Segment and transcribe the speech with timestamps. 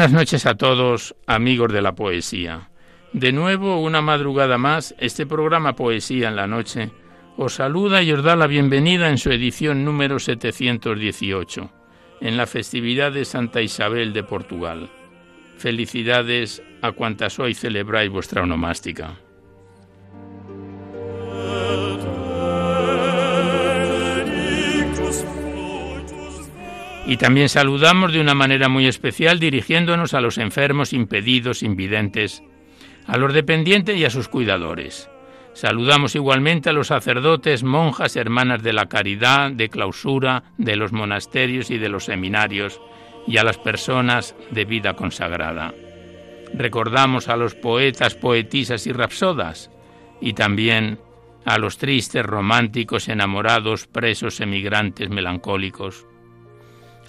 [0.00, 2.70] Buenas noches a todos, amigos de la poesía.
[3.12, 6.90] De nuevo, una madrugada más, este programa Poesía en la Noche
[7.36, 11.70] os saluda y os da la bienvenida en su edición número 718,
[12.22, 14.88] en la festividad de Santa Isabel de Portugal.
[15.58, 19.18] Felicidades a cuantas hoy celebráis vuestra onomástica.
[27.10, 32.44] Y también saludamos de una manera muy especial dirigiéndonos a los enfermos, impedidos, invidentes,
[33.04, 35.10] a los dependientes y a sus cuidadores.
[35.52, 41.72] Saludamos igualmente a los sacerdotes, monjas, hermanas de la caridad, de clausura, de los monasterios
[41.72, 42.80] y de los seminarios,
[43.26, 45.74] y a las personas de vida consagrada.
[46.54, 49.68] Recordamos a los poetas, poetisas y rapsodas,
[50.20, 51.00] y también
[51.44, 56.06] a los tristes, románticos, enamorados, presos, emigrantes, melancólicos,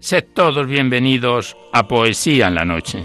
[0.00, 3.04] Sed todos bienvenidos a Poesía en la Noche.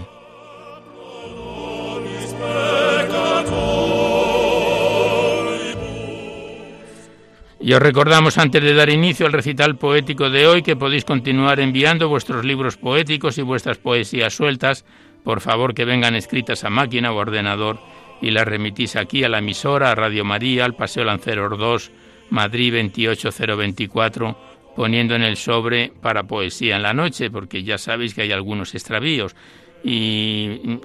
[7.60, 11.60] Y os recordamos antes de dar inicio al recital poético de hoy que podéis continuar
[11.60, 14.86] enviando vuestros libros poéticos y vuestras poesías sueltas,
[15.22, 17.78] por favor que vengan escritas a máquina o ordenador
[18.22, 21.90] y las remitís aquí a la emisora, a Radio María, al Paseo Lanceros 2,
[22.30, 24.45] Madrid 28024
[24.76, 28.74] poniendo en el sobre para poesía en la noche, porque ya sabéis que hay algunos
[28.74, 29.34] extravíos
[29.82, 30.80] y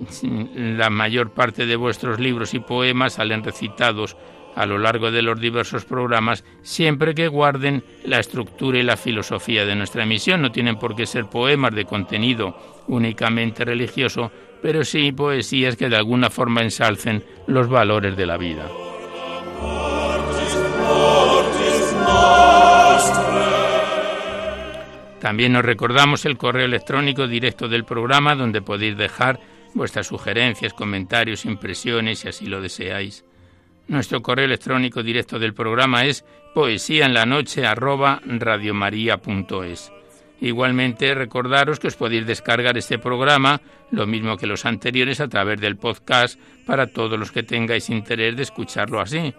[0.56, 4.16] la mayor parte de vuestros libros y poemas salen recitados
[4.56, 9.66] a lo largo de los diversos programas, siempre que guarden la estructura y la filosofía
[9.66, 10.42] de nuestra emisión.
[10.42, 14.32] No tienen por qué ser poemas de contenido únicamente religioso,
[14.62, 18.68] pero sí poesías que de alguna forma ensalcen los valores de la vida.
[25.22, 29.40] También nos recordamos el correo electrónico directo del programa donde podéis dejar
[29.76, 33.24] vuestras sugerencias, comentarios, impresiones, si así lo deseáis.
[33.88, 36.26] Nuestro correo electrónico directo del programa es
[36.56, 37.68] poesía en la noche
[40.40, 43.62] Igualmente recordaros que os podéis descargar este programa,
[43.92, 48.36] lo mismo que los anteriores, a través del podcast para todos los que tengáis interés
[48.36, 49.36] de escucharlo así.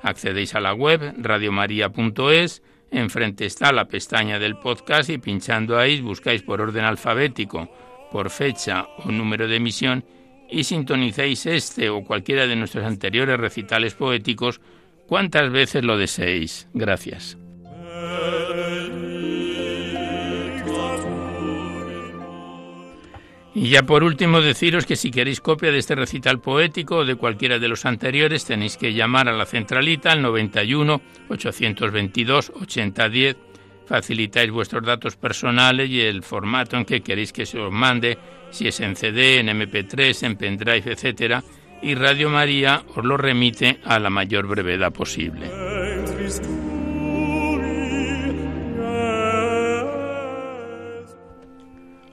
[0.00, 6.42] Accedéis a la web radiomaria.es Enfrente está la pestaña del podcast y pinchando ahí buscáis
[6.42, 7.68] por orden alfabético,
[8.12, 10.04] por fecha o número de emisión
[10.50, 14.60] y sintonicéis este o cualquiera de nuestros anteriores recitales poéticos
[15.06, 16.68] cuantas veces lo deseéis.
[16.72, 17.36] Gracias.
[23.54, 27.14] Y ya por último deciros que si queréis copia de este recital poético o de
[27.14, 33.36] cualquiera de los anteriores tenéis que llamar a la centralita al 91 822 8010.
[33.86, 38.18] Facilitáis vuestros datos personales y el formato en que queréis que se os mande,
[38.50, 41.44] si es en CD, en MP3, en pendrive, etcétera,
[41.82, 45.50] y Radio María os lo remite a la mayor brevedad posible.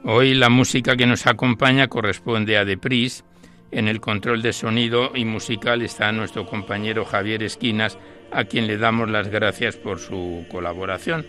[0.03, 3.24] Hoy la música que nos acompaña corresponde a Depris.
[3.69, 8.00] En el control de sonido y musical está nuestro compañero Javier Esquinas,
[8.31, 11.27] a quien le damos las gracias por su colaboración.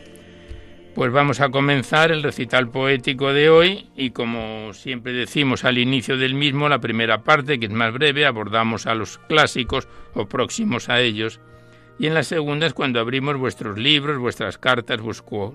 [0.94, 6.16] Pues vamos a comenzar el recital poético de hoy y como siempre decimos al inicio
[6.16, 10.88] del mismo, la primera parte, que es más breve, abordamos a los clásicos o próximos
[10.88, 11.40] a ellos
[11.98, 15.00] y en la segunda es cuando abrimos vuestros libros, vuestras cartas,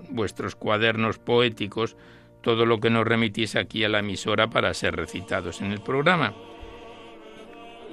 [0.08, 1.96] vuestros cuadernos poéticos,
[2.42, 6.34] todo lo que nos remitís aquí a la emisora para ser recitados en el programa.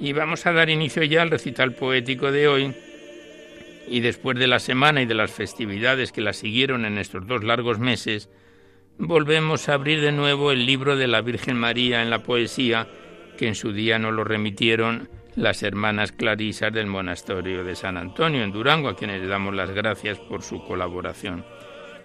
[0.00, 2.74] Y vamos a dar inicio ya al recital poético de hoy,
[3.88, 7.44] y después de la semana y de las festividades que la siguieron en estos dos
[7.44, 8.28] largos meses,
[8.98, 12.88] volvemos a abrir de nuevo el libro de la Virgen María en la poesía,
[13.38, 18.42] que en su día nos lo remitieron las hermanas clarisas del monasterio de San Antonio
[18.42, 21.44] en Durango, a quienes damos las gracias por su colaboración.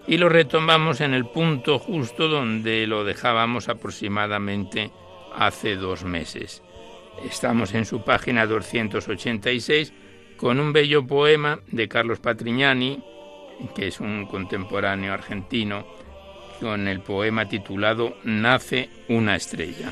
[0.08, 4.92] Y lo retomamos en el punto justo donde lo dejábamos aproximadamente
[5.34, 6.64] hace dos meses.
[7.26, 9.94] Estamos en su página 286
[10.38, 13.04] con un bello poema de Carlos Patrignani,
[13.76, 15.86] que es un contemporáneo argentino,
[16.60, 19.92] con el poema titulado Nace una estrella.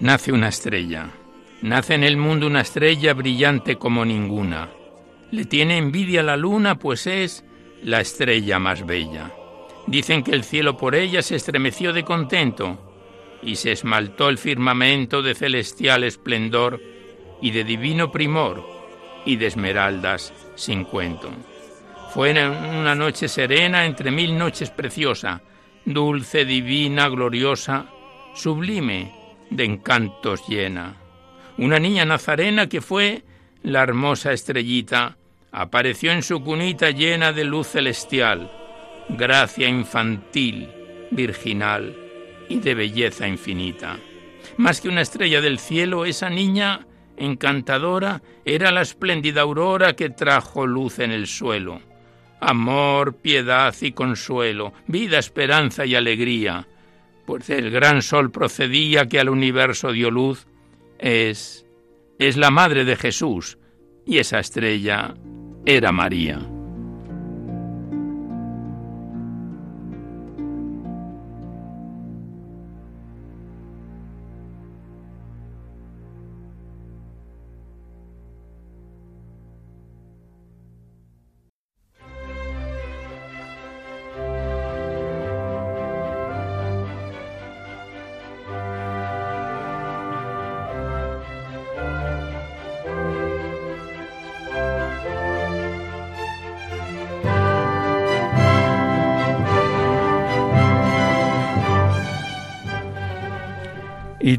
[0.00, 1.23] Nace una estrella.
[1.64, 4.68] Nace en el mundo una estrella brillante como ninguna.
[5.30, 7.42] Le tiene envidia la luna, pues es
[7.82, 9.32] la estrella más bella.
[9.86, 15.22] Dicen que el cielo por ella se estremeció de contento y se esmaltó el firmamento
[15.22, 16.82] de celestial esplendor
[17.40, 18.62] y de divino primor
[19.24, 21.30] y de esmeraldas sin cuento.
[22.12, 25.40] Fue una noche serena entre mil noches preciosa,
[25.86, 27.86] dulce, divina, gloriosa,
[28.34, 29.14] sublime,
[29.48, 31.03] de encantos llena.
[31.58, 33.22] Una niña nazarena que fue
[33.62, 35.16] la hermosa estrellita,
[35.52, 38.50] apareció en su cunita llena de luz celestial
[39.08, 40.68] gracia infantil,
[41.10, 41.96] virginal
[42.48, 43.98] y de belleza infinita.
[44.56, 46.86] Más que una estrella del cielo, esa niña
[47.16, 51.80] encantadora era la espléndida aurora que trajo luz en el suelo.
[52.40, 56.66] Amor, piedad y consuelo, vida, esperanza y alegría,
[57.24, 60.46] pues el gran sol procedía que al universo dio luz,
[61.04, 61.66] es,
[62.18, 63.58] es la madre de Jesús,
[64.06, 65.14] y esa estrella
[65.66, 66.53] era María.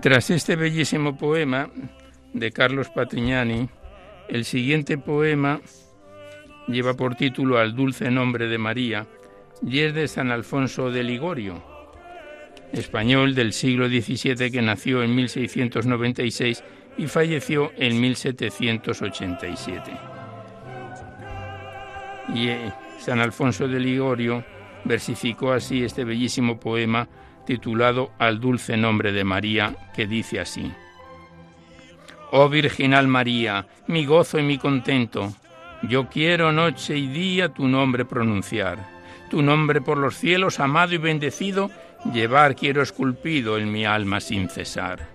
[0.06, 1.68] Tras este bellísimo poema
[2.32, 3.68] de Carlos Patrignani,
[4.30, 5.60] el siguiente poema
[6.68, 9.08] lleva por título Al dulce nombre de María
[9.66, 11.60] y es de San Alfonso de Ligorio,
[12.72, 16.64] español del siglo XVII que nació en 1696
[17.00, 19.92] y falleció en 1787.
[22.36, 24.44] Y eh, San Alfonso de Ligorio
[24.84, 27.10] versificó así este bellísimo poema
[27.46, 30.72] titulado Al dulce nombre de María, que dice así.
[32.32, 35.34] Oh Virginal María, mi gozo y mi contento,
[35.84, 38.80] yo quiero noche y día tu nombre pronunciar,
[39.30, 41.70] tu nombre por los cielos amado y bendecido,
[42.12, 45.08] llevar quiero esculpido en mi alma sin cesar.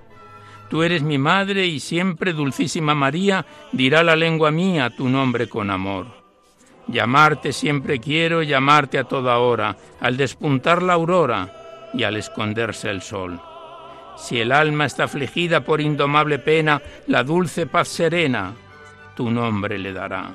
[0.68, 5.70] Tú eres mi madre y siempre, dulcísima María, dirá la lengua mía tu nombre con
[5.70, 6.06] amor.
[6.86, 11.59] Llamarte siempre quiero, llamarte a toda hora, al despuntar la aurora,
[11.94, 13.40] y al esconderse el sol.
[14.16, 18.54] Si el alma está afligida por indomable pena, la dulce paz serena
[19.14, 20.34] tu nombre le dará.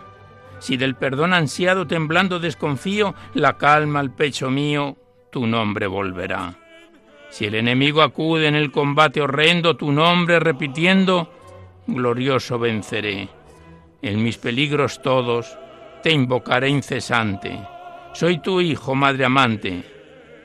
[0.59, 4.95] Si del perdón ansiado temblando desconfío, la calma al pecho mío
[5.31, 6.55] tu nombre volverá.
[7.29, 11.31] Si el enemigo acude en el combate horrendo, tu nombre repitiendo,
[11.87, 13.27] glorioso venceré.
[14.01, 15.57] En mis peligros todos
[16.03, 17.59] te invocaré incesante.
[18.13, 19.83] Soy tu hijo, madre amante,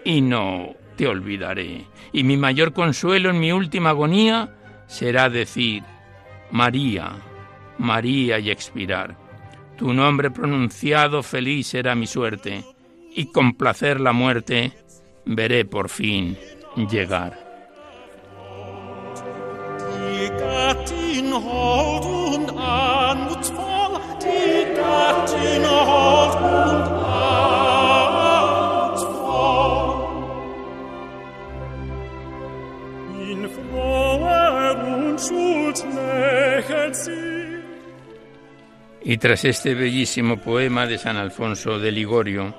[0.04, 1.87] y no te olvidaré.
[2.12, 4.54] Y mi mayor consuelo en mi última agonía
[4.87, 5.83] será decir,
[6.50, 7.12] María,
[7.78, 9.16] María y expirar.
[9.78, 12.66] Tu nombre pronunciado feliz será mi suerte,
[13.14, 14.75] y con placer la muerte
[15.25, 16.37] veré por fin
[16.76, 17.49] llegar.
[39.02, 42.54] Y tras este bellísimo poema de San Alfonso de Ligorio,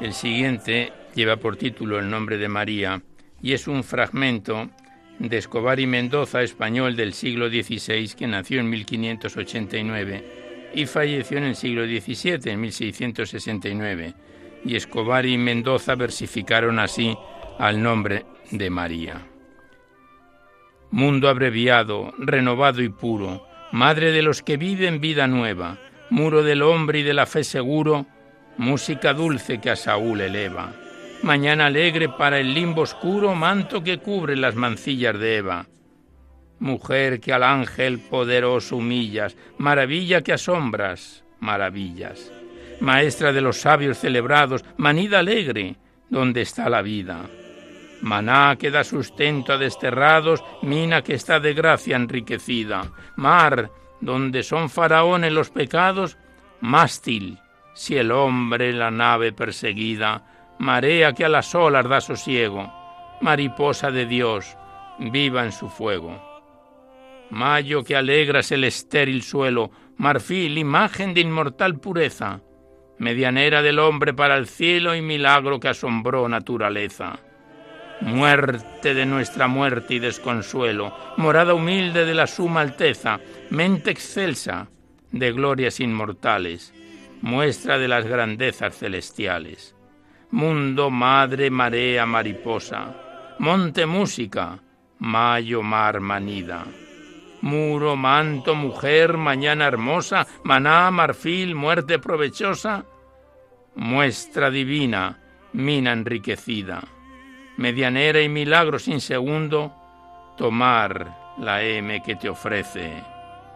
[0.00, 3.02] el siguiente lleva por título El nombre de María
[3.42, 4.70] y es un fragmento
[5.18, 11.44] de Escobar y Mendoza, español del siglo XVI, que nació en 1589 y falleció en
[11.44, 14.14] el siglo XVII, en 1669.
[14.64, 17.16] Y Escobar y Mendoza versificaron así
[17.58, 19.26] al nombre de María.
[20.92, 25.78] Mundo abreviado, renovado y puro, Madre de los que viven vida nueva,
[26.10, 28.06] muro del hombre y de la fe seguro,
[28.56, 30.72] música dulce que a Saúl eleva.
[31.22, 35.66] Mañana alegre para el limbo oscuro, manto que cubre las mancillas de Eva.
[36.60, 42.32] Mujer que al ángel poderoso humillas, maravilla que asombras, maravillas.
[42.80, 45.76] Maestra de los sabios celebrados, manida alegre,
[46.08, 47.28] donde está la vida.
[48.00, 52.92] Maná que da sustento a desterrados, mina que está de gracia enriquecida.
[53.16, 56.16] Mar, donde son faraones los pecados,
[56.60, 57.38] mástil,
[57.74, 62.72] si el hombre la nave perseguida, marea que a las olas da sosiego,
[63.20, 64.56] mariposa de Dios,
[64.98, 66.22] viva en su fuego.
[67.30, 72.40] Mayo que alegras el estéril suelo, marfil, imagen de inmortal pureza,
[72.98, 77.18] medianera del hombre para el cielo y milagro que asombró naturaleza
[78.00, 84.68] muerte de nuestra muerte y desconsuelo, morada humilde de la suma alteza, mente excelsa
[85.10, 86.72] de glorias inmortales,
[87.22, 89.74] muestra de las grandezas celestiales.
[90.30, 92.94] Mundo, madre, marea, mariposa,
[93.38, 94.58] monte, música,
[94.98, 96.66] mayo, mar, manida.
[97.40, 102.84] Muro, manto, mujer, mañana hermosa, maná, marfil, muerte provechosa,
[103.76, 105.18] muestra divina,
[105.52, 106.82] mina enriquecida
[107.58, 109.72] medianera y milagro sin segundo,
[110.36, 113.02] tomar la M que te ofrece,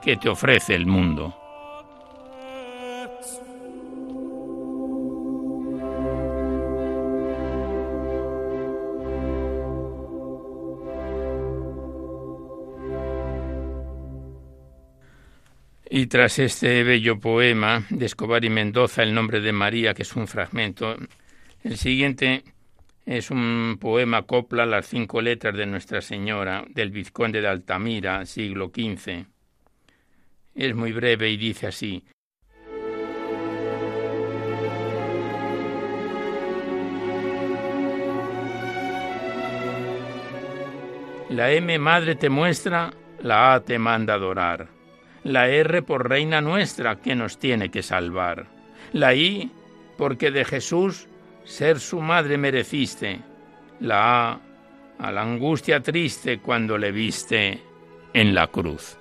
[0.03, 1.39] que te ofrece el mundo.
[15.89, 20.17] Y tras este bello poema de Escobar y Mendoza, El nombre de María, que es
[20.17, 20.97] un fragmento,
[21.63, 22.43] el siguiente
[23.05, 28.71] es un poema copla las cinco letras de Nuestra Señora del vizconde de Altamira, siglo
[28.75, 29.27] XV.
[30.55, 32.05] Es muy breve y dice así.
[41.31, 44.69] La M madre te muestra, la A te manda adorar.
[45.25, 48.49] La R por reina nuestra que nos tiene que salvar.
[48.93, 49.51] La I
[49.97, 51.09] porque de Jesús
[51.45, 53.21] ser su madre mereciste,
[53.81, 54.41] la
[54.99, 57.61] A la angustia triste cuando le viste
[58.13, 58.97] en la cruz.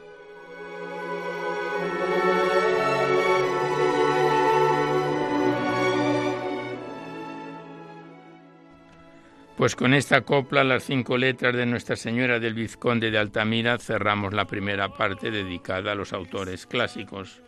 [9.57, 14.33] Pues con esta copla, las cinco letras de Nuestra Señora del Vizconde de Altamira, cerramos
[14.33, 17.43] la primera parte dedicada a los autores clásicos.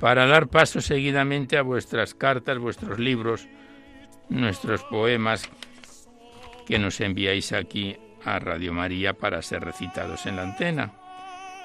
[0.00, 3.46] Para dar paso seguidamente a vuestras cartas, vuestros libros,
[4.28, 5.48] nuestros poemas
[6.66, 10.92] que nos enviáis aquí a Radio María para ser recitados en la antena.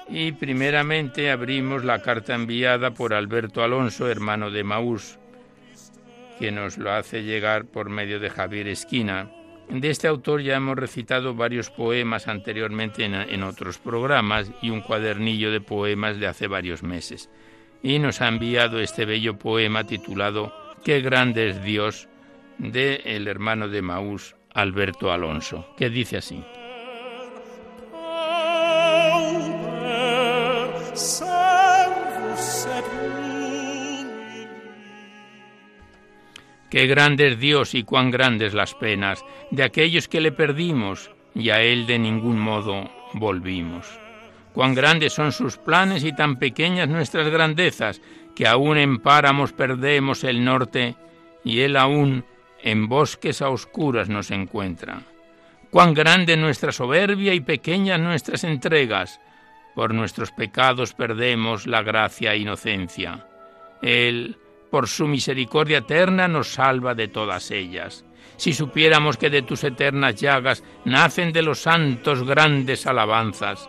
[0.08, 5.18] Y primeramente abrimos la carta enviada por Alberto Alonso, hermano de Maús,
[6.38, 9.30] que nos lo hace llegar por medio de Javier Esquina.
[9.68, 14.82] De este autor ya hemos recitado varios poemas anteriormente en, en otros programas y un
[14.82, 17.30] cuadernillo de poemas de hace varios meses.
[17.82, 20.52] Y nos ha enviado este bello poema titulado
[20.84, 22.08] Qué grande es Dios,
[22.62, 26.42] de el hermano de Maús, Alberto Alonso, que dice así.
[36.70, 41.50] Qué grande es Dios y cuán grandes las penas de aquellos que le perdimos y
[41.50, 43.86] a Él de ningún modo volvimos.
[44.54, 48.00] Cuán grandes son sus planes y tan pequeñas nuestras grandezas
[48.34, 50.94] que aún en páramos perdemos el norte
[51.44, 52.24] y Él aún
[52.62, 55.02] en bosques a oscuras nos encuentra.
[55.70, 59.20] Cuán grande nuestra soberbia y pequeñas nuestras entregas.
[59.74, 63.26] Por nuestros pecados perdemos la gracia e inocencia.
[63.80, 64.36] Él,
[64.70, 68.04] por su misericordia eterna, nos salva de todas ellas.
[68.36, 73.68] Si supiéramos que de tus eternas llagas nacen de los santos grandes alabanzas,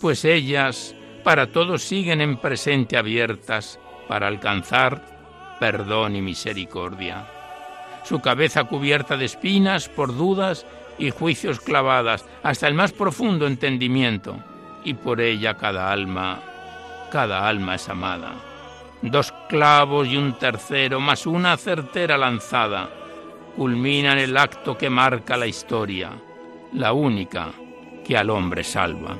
[0.00, 7.26] pues ellas para todos siguen en presente abiertas para alcanzar perdón y misericordia.
[8.04, 10.66] Su cabeza cubierta de espinas por dudas
[10.98, 14.36] y juicios clavadas hasta el más profundo entendimiento,
[14.84, 16.40] y por ella cada alma,
[17.10, 18.34] cada alma es amada.
[19.02, 22.90] Dos clavos y un tercero, más una certera lanzada,
[23.56, 26.10] culminan el acto que marca la historia,
[26.72, 27.52] la única
[28.04, 29.16] que al hombre salva.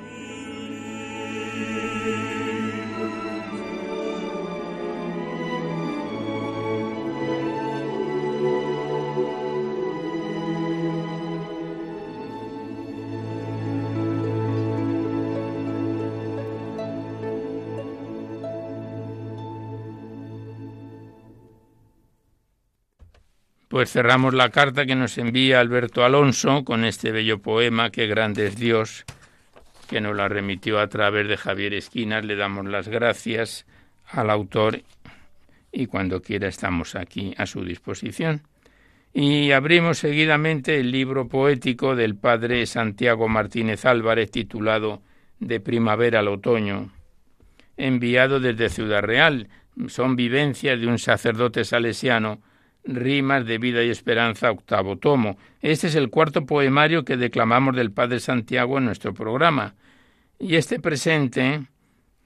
[23.84, 28.46] Pues cerramos la carta que nos envía Alberto Alonso con este bello poema, Qué grande
[28.46, 29.04] es Dios,
[29.90, 32.24] que nos la remitió a través de Javier Esquinas.
[32.24, 33.66] Le damos las gracias
[34.06, 34.80] al autor
[35.70, 38.40] y cuando quiera estamos aquí a su disposición.
[39.12, 45.02] Y abrimos seguidamente el libro poético del padre Santiago Martínez Álvarez titulado
[45.40, 46.90] De primavera al otoño,
[47.76, 49.50] enviado desde Ciudad Real.
[49.88, 52.40] Son vivencias de un sacerdote salesiano
[52.84, 55.38] Rimas de Vida y Esperanza, octavo tomo.
[55.62, 59.74] Este es el cuarto poemario que declamamos del Padre Santiago en nuestro programa.
[60.38, 61.66] Y este presente,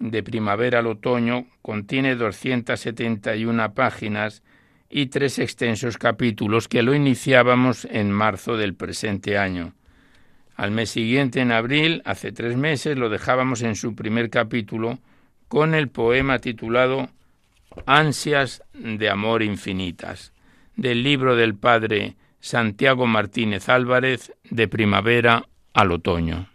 [0.01, 4.43] de primavera al otoño, contiene 271 páginas
[4.91, 9.75] y tres extensos capítulos que lo iniciábamos en marzo del presente año.
[10.57, 14.99] Al mes siguiente, en abril, hace tres meses, lo dejábamos en su primer capítulo
[15.47, 17.11] con el poema titulado
[17.87, 20.33] Ansias de amor infinitas
[20.79, 26.49] del libro del padre Santiago Martínez Álvarez de primavera al otoño.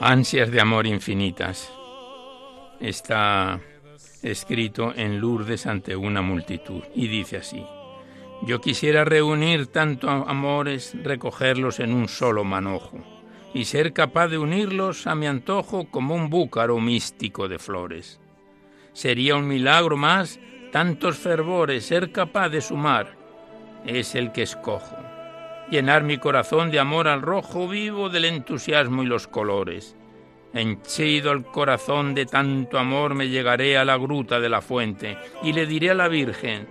[0.00, 1.77] Ansias de amor infinitas
[2.80, 3.60] está
[4.22, 7.64] escrito en Lourdes ante una multitud y dice así,
[8.42, 12.98] yo quisiera reunir tantos amores, recogerlos en un solo manojo
[13.52, 18.20] y ser capaz de unirlos a mi antojo como un búcaro místico de flores.
[18.92, 20.38] Sería un milagro más
[20.70, 23.16] tantos fervores, ser capaz de sumar,
[23.86, 24.96] es el que escojo.
[25.70, 29.97] Llenar mi corazón de amor al rojo vivo del entusiasmo y los colores
[30.52, 35.52] Henchido el corazón de tanto amor me llegaré a la gruta de la fuente y
[35.52, 36.66] le diré a la Virgen,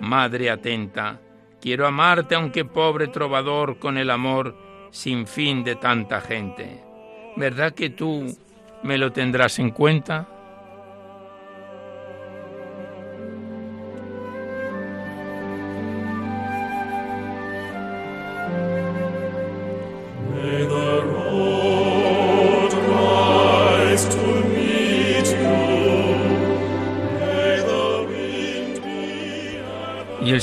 [0.00, 1.20] Madre atenta,
[1.60, 4.56] quiero amarte aunque pobre trovador con el amor
[4.90, 6.82] sin fin de tanta gente.
[7.36, 8.36] ¿Verdad que tú
[8.82, 10.39] me lo tendrás en cuenta?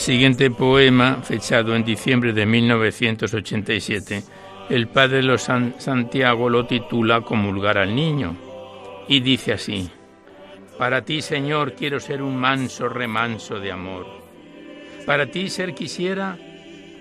[0.07, 4.23] Siguiente poema, fechado en diciembre de 1987,
[4.69, 8.33] el padre de los Santiago lo titula Comulgar al niño
[9.09, 9.91] y dice así:
[10.77, 14.07] Para ti, Señor, quiero ser un manso remanso de amor.
[15.05, 16.37] Para ti ser quisiera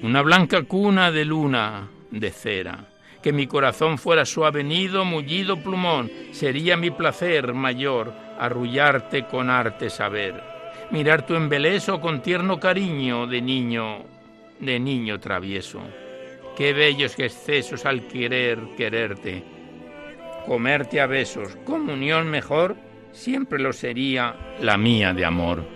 [0.03, 2.89] una blanca cuna de luna de cera.
[3.23, 9.91] Que mi corazón fuera suave nido, mullido plumón, sería mi placer mayor arrullarte con arte
[9.91, 10.56] saber
[10.91, 14.05] mirar tu embeleso con tierno cariño de niño,
[14.61, 15.81] de niño travieso.
[16.57, 19.45] Qué bellos excesos al querer quererte,
[20.47, 22.77] comerte a besos, comunión mejor,
[23.13, 25.76] siempre lo sería la mía de amor.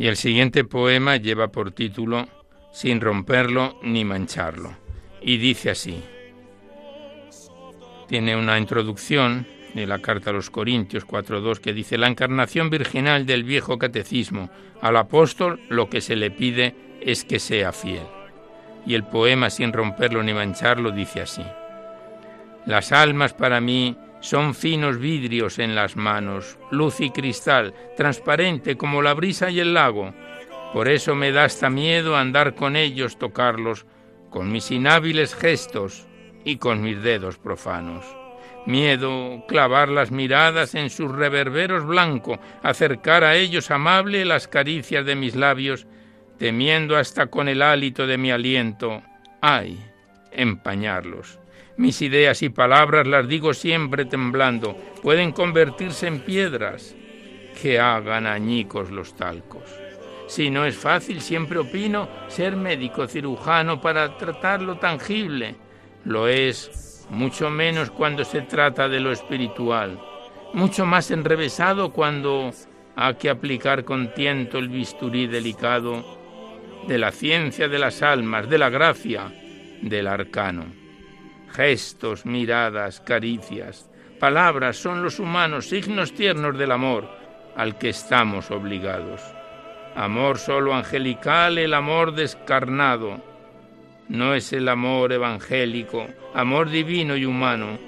[0.00, 2.26] Y el siguiente poema lleva por título
[2.72, 4.74] Sin romperlo ni mancharlo.
[5.20, 6.02] Y dice así.
[8.08, 13.26] Tiene una introducción de la carta a los Corintios 4.2 que dice la encarnación virginal
[13.26, 14.48] del viejo catecismo.
[14.80, 18.06] Al apóstol lo que se le pide es que sea fiel.
[18.86, 21.44] Y el poema sin romperlo ni mancharlo dice así.
[22.64, 29.02] Las almas para mí son finos vidrios en las manos, luz y cristal, transparente como
[29.02, 30.14] la brisa y el lago.
[30.72, 33.86] Por eso me da hasta miedo andar con ellos, tocarlos,
[34.30, 36.06] con mis inhábiles gestos,
[36.44, 38.04] y con mis dedos profanos.
[38.66, 45.16] Miedo clavar las miradas en sus reverberos blanco, acercar a ellos amable las caricias de
[45.16, 45.86] mis labios,
[46.38, 49.02] temiendo hasta con el hálito de mi aliento,
[49.40, 49.78] ay,
[50.32, 51.39] empañarlos.
[51.80, 56.94] Mis ideas y palabras las digo siempre temblando, pueden convertirse en piedras
[57.62, 59.62] que hagan añicos los talcos.
[60.26, 65.54] Si no es fácil, siempre opino, ser médico cirujano para tratar lo tangible.
[66.04, 69.98] Lo es mucho menos cuando se trata de lo espiritual,
[70.52, 72.50] mucho más enrevesado cuando
[72.94, 76.04] hay que aplicar con tiento el bisturí delicado
[76.86, 79.32] de la ciencia de las almas, de la gracia,
[79.80, 80.79] del arcano.
[81.52, 87.08] Gestos, miradas, caricias, palabras son los humanos signos tiernos del amor
[87.56, 89.20] al que estamos obligados.
[89.96, 93.20] Amor solo angelical, el amor descarnado.
[94.08, 97.78] No es el amor evangélico, amor divino y humano.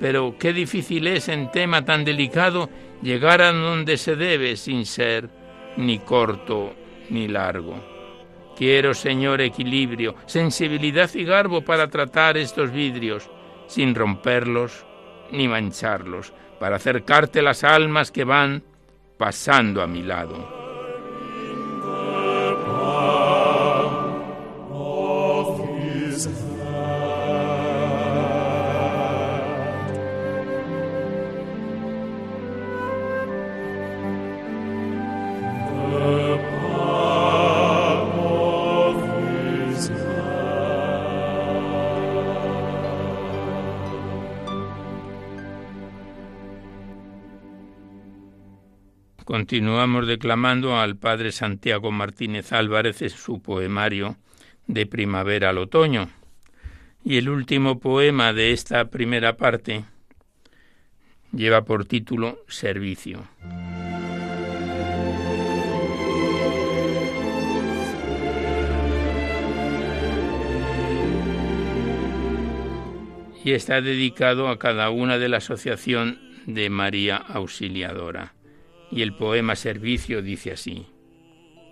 [0.00, 2.70] Pero qué difícil es en tema tan delicado
[3.02, 5.28] llegar a donde se debe sin ser
[5.76, 6.74] ni corto
[7.10, 7.97] ni largo.
[8.58, 13.30] Quiero, Señor, equilibrio, sensibilidad y garbo para tratar estos vidrios,
[13.68, 14.84] sin romperlos
[15.30, 18.64] ni mancharlos, para acercarte las almas que van
[19.16, 20.57] pasando a mi lado.
[49.48, 54.18] Continuamos declamando al padre Santiago Martínez Álvarez en su poemario
[54.66, 56.10] de primavera al otoño.
[57.02, 59.86] Y el último poema de esta primera parte
[61.32, 63.26] lleva por título Servicio.
[73.42, 78.34] Y está dedicado a cada una de la Asociación de María Auxiliadora.
[78.90, 80.86] Y el poema Servicio dice así.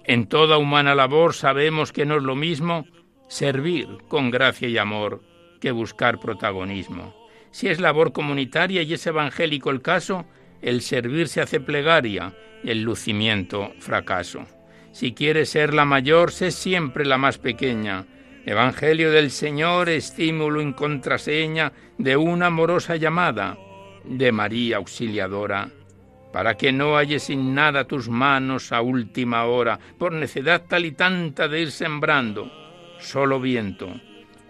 [0.05, 2.87] En toda humana labor sabemos que no es lo mismo
[3.29, 5.23] servir con gracia y amor
[5.61, 7.15] que buscar protagonismo.
[7.51, 10.27] Si es labor comunitaria y es evangélico el caso,
[10.63, 14.47] el servir se hace plegaria, el lucimiento fracaso.
[14.93, 18.07] Si quieres ser la mayor, sé siempre la más pequeña.
[18.45, 23.59] Evangelio del Señor, estímulo en contraseña de una amorosa llamada
[24.05, 25.71] de María Auxiliadora
[26.37, 30.93] para que no halles sin nada tus manos a última hora, por necedad tal y
[30.93, 32.53] tanta de ir sembrando,
[33.01, 33.89] solo viento,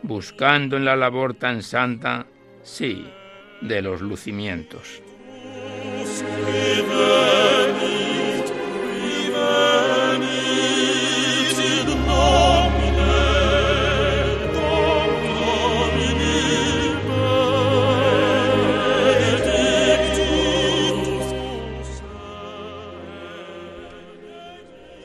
[0.03, 2.27] buscando en la labor tan santa,
[2.65, 3.07] sí,
[3.61, 5.01] de los lucimientos.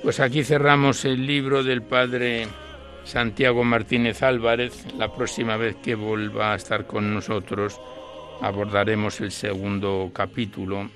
[0.03, 2.47] Pues aquí cerramos el libro del padre
[3.03, 4.85] Santiago Martínez Álvarez.
[4.97, 7.79] La próxima vez que vuelva a estar con nosotros
[8.41, 10.89] abordaremos el segundo capítulo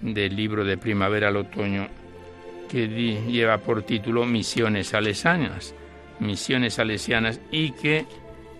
[0.00, 1.86] del libro de Primavera al Otoño
[2.68, 5.72] que lleva por título Misiones Salesianas,
[6.18, 8.06] Misiones Salesianas y que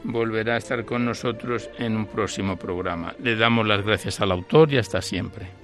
[0.05, 3.17] volverá a estar con nosotros en un próximo programa.
[3.21, 5.62] Le damos las gracias al autor y hasta siempre.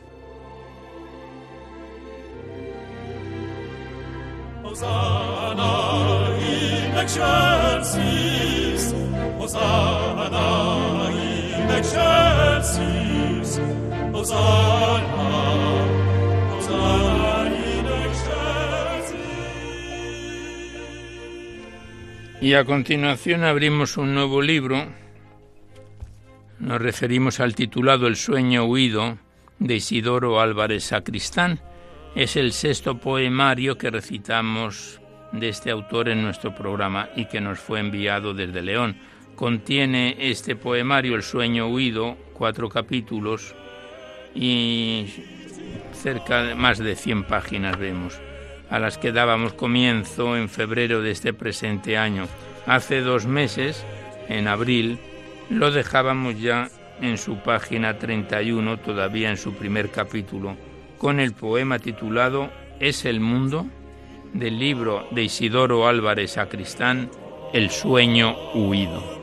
[22.40, 24.86] Y a continuación abrimos un nuevo libro.
[26.60, 29.18] Nos referimos al titulado El sueño huido
[29.58, 31.60] de Isidoro Álvarez Sacristán
[32.14, 35.00] es el sexto poemario que recitamos
[35.32, 38.96] de este autor en nuestro programa y que nos fue enviado desde León.
[39.34, 43.54] Contiene este poemario, El sueño huido, cuatro capítulos
[44.34, 45.06] y
[45.92, 48.18] cerca de más de 100 páginas vemos,
[48.70, 52.26] a las que dábamos comienzo en febrero de este presente año.
[52.66, 53.84] Hace dos meses,
[54.28, 54.98] en abril,
[55.50, 56.68] lo dejábamos ya
[57.00, 60.56] en su página 31, todavía en su primer capítulo
[60.98, 63.66] con el poema titulado Es el mundo
[64.34, 67.10] del libro de Isidoro Álvarez Sacristán,
[67.52, 69.17] El sueño huido.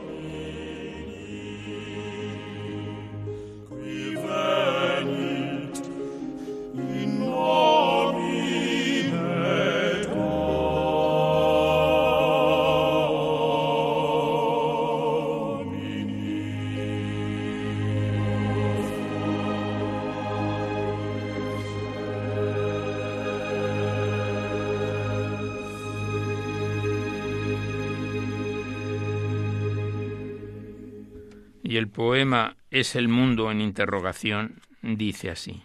[32.76, 35.62] Es el mundo en interrogación dice así.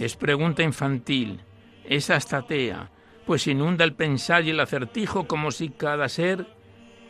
[0.00, 1.42] Es pregunta infantil,
[1.84, 2.90] es astatea,
[3.24, 6.44] pues inunda el pensar y el acertijo como si cada ser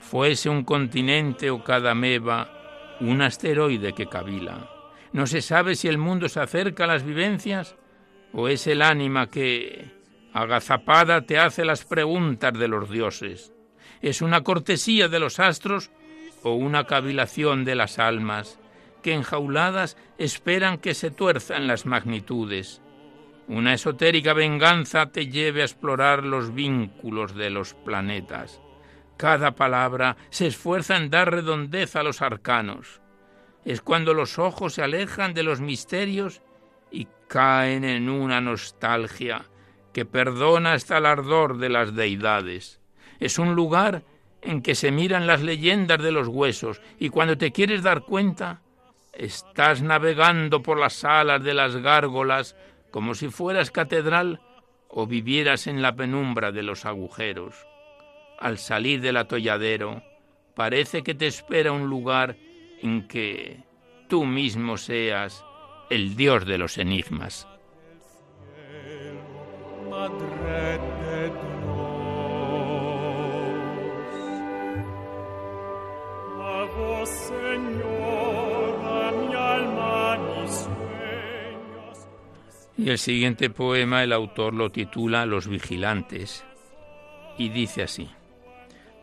[0.01, 4.69] fuese un continente o cada meba un asteroide que cavila.
[5.15, 7.77] No se sabe si el mundo se acerca a las vivencias
[8.35, 10.00] o es el ánima que,
[10.33, 13.53] agazapada, te hace las preguntas de los dioses.
[14.01, 15.91] Es una cortesía de los astros
[16.43, 18.59] o una cavilación de las almas
[19.03, 22.83] que enjauladas esperan que se tuerzan las magnitudes.
[23.49, 28.61] Una esotérica venganza te lleve a explorar los vínculos de los planetas.
[29.17, 33.01] Cada palabra se esfuerza en dar redondez a los arcanos.
[33.65, 36.43] Es cuando los ojos se alejan de los misterios
[36.91, 39.50] y caen en una nostalgia
[39.93, 42.81] que perdona hasta el ardor de las deidades.
[43.19, 44.03] Es un lugar
[44.43, 48.63] en que se miran las leyendas de los huesos y cuando te quieres dar cuenta,
[49.13, 52.57] estás navegando por las alas de las gárgolas
[52.91, 54.41] como si fueras catedral
[54.89, 57.55] o vivieras en la penumbra de los agujeros
[58.41, 60.03] al salir del atolladero,
[60.57, 62.37] parece que te espera un lugar
[62.83, 63.63] en que
[64.09, 65.45] tú mismo seas
[65.91, 67.47] el dios de los enigmas.
[82.77, 86.45] Y el siguiente poema el autor lo titula Los vigilantes
[87.37, 88.09] y dice así.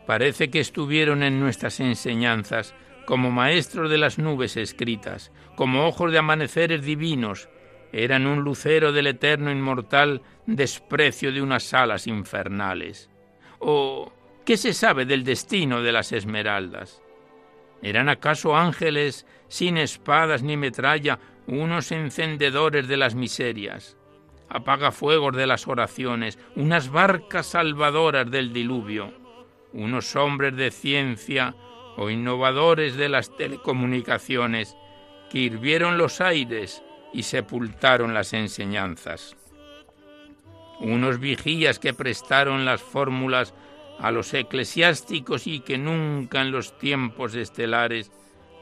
[0.06, 2.74] Parece que estuvieron en nuestras enseñanzas
[3.04, 7.48] como maestros de las nubes escritas, como ojos de amaneceres divinos,
[7.92, 13.10] eran un lucero del eterno inmortal desprecio de unas alas infernales.
[13.58, 14.12] ¿O
[14.44, 17.02] qué se sabe del destino de las esmeraldas?
[17.82, 23.96] ¿Eran acaso ángeles sin espadas ni metralla, unos encendedores de las miserias,
[24.48, 29.28] apagafuegos de las oraciones, unas barcas salvadoras del diluvio?
[29.72, 31.54] unos hombres de ciencia
[31.96, 34.76] o innovadores de las telecomunicaciones
[35.30, 39.36] que hirvieron los aires y sepultaron las enseñanzas.
[40.80, 43.54] Unos vigías que prestaron las fórmulas
[43.98, 48.12] a los eclesiásticos y que nunca en los tiempos estelares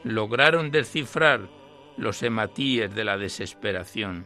[0.03, 1.47] lograron descifrar
[1.97, 4.25] los hematíes de la desesperación.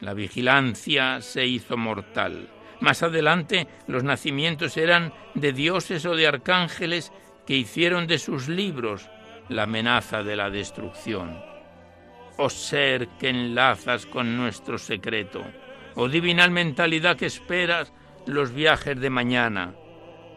[0.00, 2.48] La vigilancia se hizo mortal
[2.80, 7.12] más adelante los nacimientos eran de dioses o de arcángeles
[7.46, 9.08] que hicieron de sus libros
[9.48, 11.42] la amenaza de la destrucción.
[12.40, 15.44] Oh ser que enlazas con nuestro secreto,
[15.96, 17.92] oh divinal mentalidad que esperas
[18.26, 19.74] los viajes de mañana,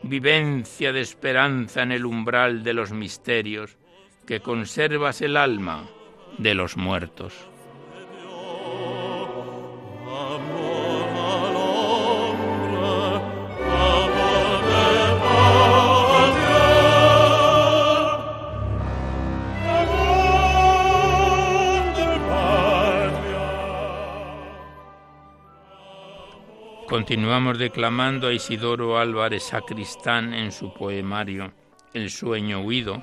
[0.02, 3.78] vivencia de esperanza en el umbral de los misterios,
[4.26, 5.88] que conservas el alma
[6.40, 7.36] de los muertos.
[26.92, 31.54] Continuamos declamando a Isidoro Álvarez Sacristán en su poemario
[31.94, 33.02] El sueño huido.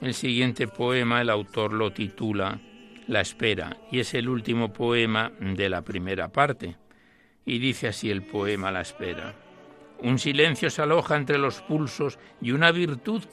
[0.00, 2.60] El siguiente poema el autor lo titula
[3.08, 6.76] La espera y es el último poema de la primera parte.
[7.44, 9.34] Y dice así el poema La espera.
[9.98, 13.24] Un silencio se aloja entre los pulsos y una virtud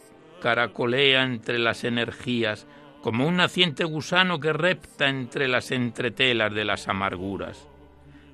[0.41, 2.65] caracolea entre las energías
[3.03, 7.67] como un naciente gusano que repta entre las entretelas de las amarguras.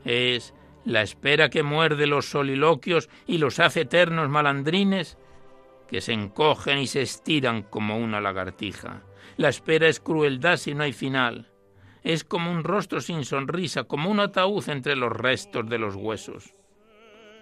[0.05, 0.53] Es
[0.85, 5.17] la espera que muerde los soliloquios y los hace eternos malandrines,
[5.87, 9.03] que se encogen y se estiran como una lagartija.
[9.37, 11.49] La espera es crueldad si no hay final.
[12.03, 16.53] Es como un rostro sin sonrisa, como un ataúd entre los restos de los huesos.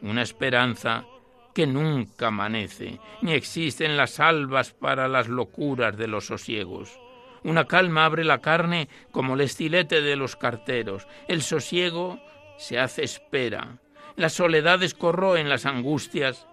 [0.02, 1.06] Una esperanza
[1.54, 7.00] que nunca amanece, ni existen las albas para las locuras de los sosiegos.
[7.44, 11.08] Una calma abre la carne como el estilete de los carteros.
[11.28, 12.20] El sosiego
[12.62, 13.80] se hace espera.
[14.16, 16.48] La soledad en las angustias,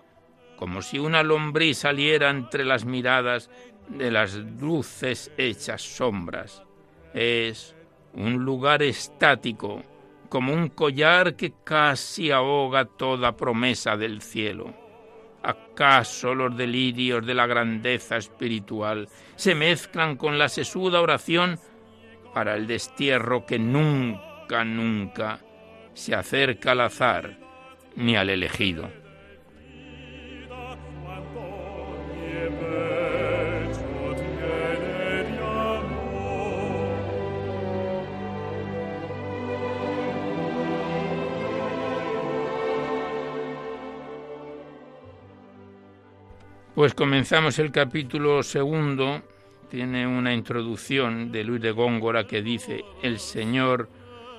[0.57, 3.51] como si una lombriz saliera entre las miradas
[3.89, 6.63] de las dulces hechas sombras.
[7.13, 7.77] Es
[8.15, 9.83] un lugar estático,
[10.31, 14.75] como un collar que casi ahoga toda promesa del cielo.
[15.43, 21.61] ¿Acaso los delirios de la grandeza espiritual se mezclan con la sesuda oración
[22.33, 25.41] para el destierro que nunca, nunca
[25.99, 27.37] se acerca al azar
[27.97, 28.89] ni al elegido.
[46.77, 49.21] Pues comenzamos el capítulo segundo.
[49.69, 53.91] Tiene una introducción de Luis de Góngora que dice, el Señor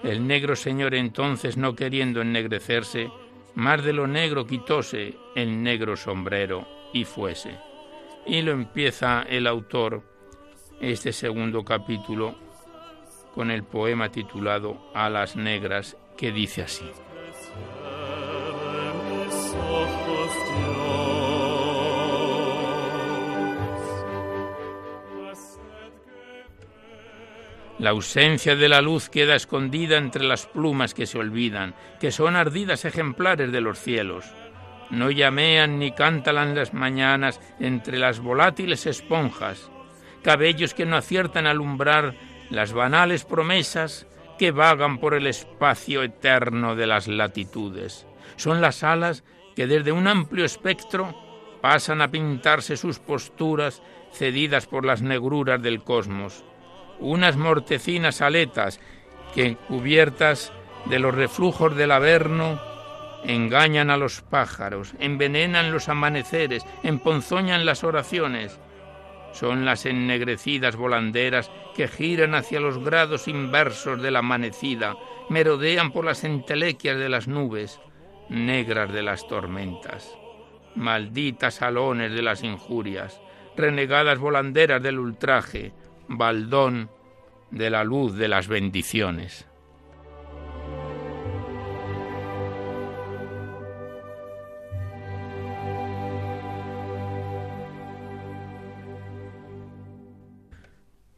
[0.03, 3.11] el negro Señor entonces no queriendo ennegrecerse,
[3.55, 7.57] más de lo negro quitóse el negro sombrero y fuese.
[8.25, 10.03] Y lo empieza el autor,
[10.79, 12.35] este segundo capítulo,
[13.33, 16.89] con el poema titulado A las negras, que dice así.
[27.79, 32.35] La ausencia de la luz queda escondida entre las plumas que se olvidan, que son
[32.35, 34.25] ardidas ejemplares de los cielos.
[34.89, 39.71] No llamean ni cantan las mañanas entre las volátiles esponjas,
[40.23, 42.15] cabellos que no aciertan a alumbrar
[42.49, 48.05] las banales promesas que vagan por el espacio eterno de las latitudes.
[48.35, 49.23] Son las alas
[49.55, 51.15] que desde un amplio espectro
[51.61, 56.43] pasan a pintarse sus posturas cedidas por las negruras del cosmos
[56.99, 58.79] unas mortecinas aletas
[59.33, 60.51] que, cubiertas
[60.85, 62.59] de los reflujos del Averno,
[63.23, 68.59] engañan a los pájaros, envenenan los amaneceres, emponzoñan las oraciones.
[69.33, 74.95] Son las ennegrecidas volanderas que giran hacia los grados inversos de la amanecida,
[75.29, 77.79] merodean por las entelequias de las nubes,
[78.29, 80.15] negras de las tormentas.
[80.75, 83.21] Malditas salones de las injurias,
[83.55, 85.73] renegadas volanderas del ultraje,
[86.09, 86.89] baldón
[87.51, 89.45] de la luz de las bendiciones.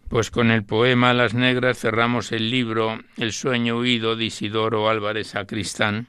[0.09, 5.27] Pues con el poema Las Negras cerramos el libro El sueño huido de Isidoro Álvarez
[5.27, 6.07] Sacristán,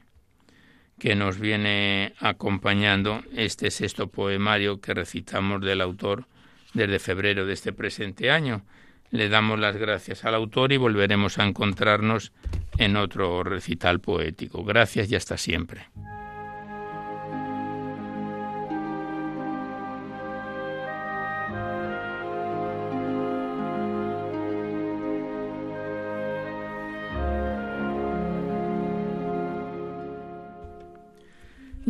[0.99, 6.27] que nos viene acompañando este sexto poemario que recitamos del autor
[6.75, 8.63] desde febrero de este presente año.
[9.11, 12.33] Le damos las gracias al autor y volveremos a encontrarnos
[12.79, 14.65] en otro recital poético.
[14.65, 15.89] Gracias y hasta siempre.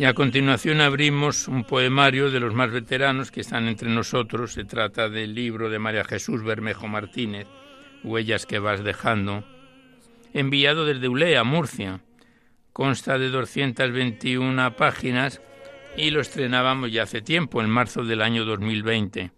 [0.03, 4.51] Y a continuación abrimos un poemario de los más veteranos que están entre nosotros.
[4.51, 7.47] Se trata del libro de María Jesús Bermejo Martínez,
[8.03, 9.45] Huellas que vas dejando,
[10.33, 12.01] enviado desde Ulea, Murcia.
[12.73, 15.41] Consta de 221 páginas
[15.95, 19.31] y lo estrenábamos ya hace tiempo, en marzo del año 2020.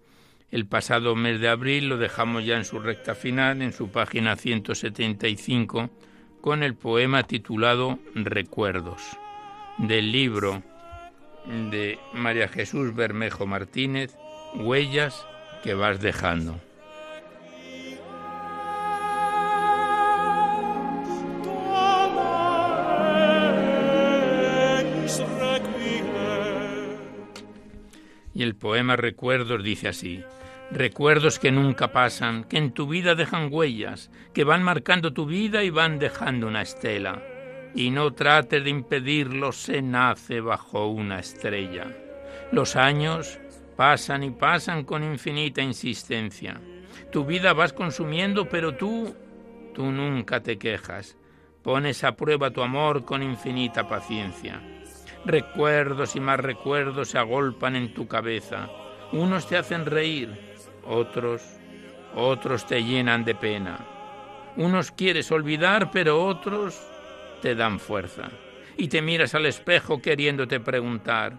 [0.49, 4.35] El pasado mes de abril lo dejamos ya en su recta final, en su página
[4.35, 5.91] 175,
[6.41, 9.19] con el poema titulado Recuerdos
[9.77, 10.63] del libro
[11.45, 14.15] de María Jesús Bermejo Martínez,
[14.55, 15.25] Huellas
[15.63, 16.59] que vas dejando.
[28.33, 30.23] Y el poema Recuerdos dice así,
[30.71, 35.63] Recuerdos que nunca pasan, que en tu vida dejan huellas, que van marcando tu vida
[35.63, 37.21] y van dejando una estela
[37.75, 41.85] y no trate de impedirlo, se nace bajo una estrella.
[42.51, 43.37] Los años
[43.75, 46.61] pasan y pasan con infinita insistencia.
[47.11, 49.13] Tu vida vas consumiendo, pero tú,
[49.73, 51.17] tú nunca te quejas.
[51.61, 54.61] Pones a prueba tu amor con infinita paciencia.
[55.25, 58.69] Recuerdos y más recuerdos se agolpan en tu cabeza.
[59.11, 60.55] Unos te hacen reír,
[60.85, 61.41] otros,
[62.15, 63.79] otros te llenan de pena.
[64.55, 66.79] Unos quieres olvidar, pero otros
[67.41, 68.29] te dan fuerza.
[68.77, 71.37] Y te miras al espejo queriéndote preguntar,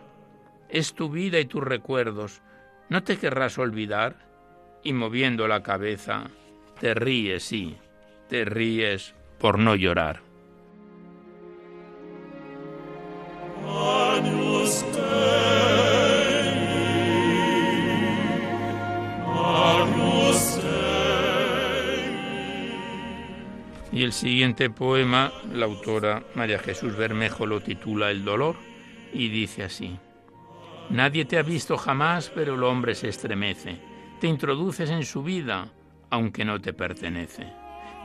[0.68, 2.42] ¿es tu vida y tus recuerdos?
[2.88, 4.16] ¿No te querrás olvidar?
[4.82, 6.30] Y moviendo la cabeza,
[6.80, 7.76] te ríes, sí,
[8.28, 10.25] te ríes por no llorar.
[23.96, 28.54] Y el siguiente poema, la autora María Jesús Bermejo lo titula El dolor
[29.14, 29.98] y dice así.
[30.90, 33.78] Nadie te ha visto jamás, pero el hombre se estremece.
[34.20, 35.72] Te introduces en su vida,
[36.10, 37.46] aunque no te pertenece.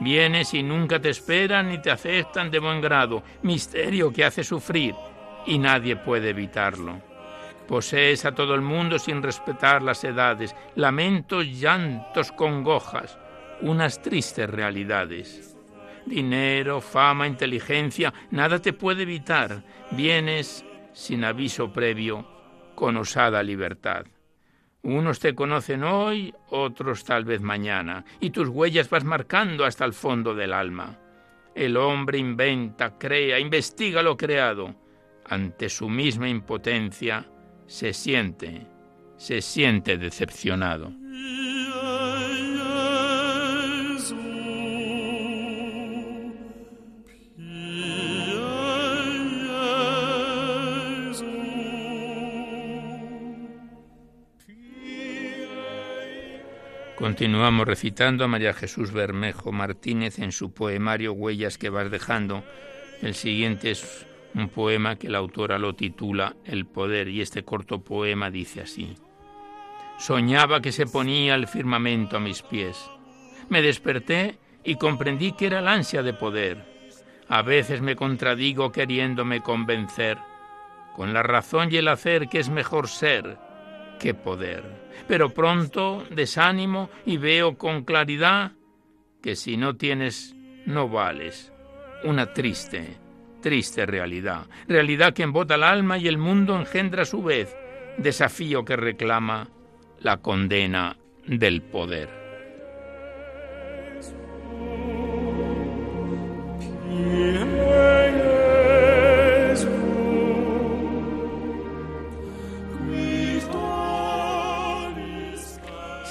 [0.00, 4.94] Vienes y nunca te esperan ni te aceptan de buen grado, misterio que hace sufrir
[5.46, 7.02] y nadie puede evitarlo.
[7.68, 13.18] Posees a todo el mundo sin respetar las edades, lamentos, llantos, congojas,
[13.60, 15.51] unas tristes realidades
[16.06, 19.62] dinero, fama, inteligencia, nada te puede evitar.
[19.90, 22.26] Vienes sin aviso previo,
[22.74, 24.06] con osada libertad.
[24.82, 29.92] Unos te conocen hoy, otros tal vez mañana, y tus huellas vas marcando hasta el
[29.92, 30.98] fondo del alma.
[31.54, 34.74] El hombre inventa, crea, investiga lo creado.
[35.24, 37.26] Ante su misma impotencia
[37.66, 38.66] se siente,
[39.16, 40.92] se siente decepcionado.
[57.02, 62.44] Continuamos recitando a María Jesús Bermejo Martínez en su poemario Huellas que vas dejando.
[63.00, 67.82] El siguiente es un poema que la autora lo titula El poder y este corto
[67.82, 68.94] poema dice así.
[69.98, 72.88] Soñaba que se ponía el firmamento a mis pies.
[73.48, 76.64] Me desperté y comprendí que era el ansia de poder.
[77.26, 80.18] A veces me contradigo queriéndome convencer
[80.94, 83.38] con la razón y el hacer que es mejor ser
[84.02, 84.64] qué poder.
[85.06, 88.52] Pero pronto desánimo y veo con claridad
[89.22, 90.34] que si no tienes,
[90.66, 91.52] no vales.
[92.04, 92.96] Una triste,
[93.40, 94.46] triste realidad.
[94.66, 97.56] Realidad que embota el alma y el mundo engendra a su vez.
[97.96, 99.48] Desafío que reclama
[100.00, 100.96] la condena
[101.26, 102.22] del poder.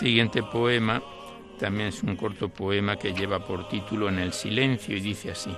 [0.02, 1.00] Siguiente poema
[1.60, 5.56] también es un corto poema que lleva por título En el silencio y dice así.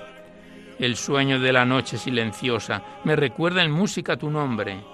[0.78, 4.84] El sueño de la noche silenciosa me recuerda en música tu nombre,